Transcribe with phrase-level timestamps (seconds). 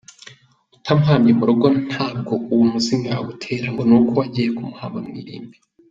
[0.77, 5.57] Utamuhambye mu rugo ntabwo uwo muzimu wagutera ngo ni uko wagiye kumuhamba mu irimbi.